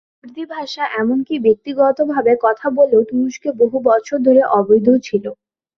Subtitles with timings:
[0.17, 5.25] কুর্দি ভাষা, এমনকি ব্যক্তিগতভাবে কথা বললেও, তুরস্কে বহু বছর ধরে অবৈধ ছিল।